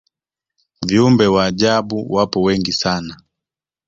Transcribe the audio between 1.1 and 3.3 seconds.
wa ajabu wapo wengi sana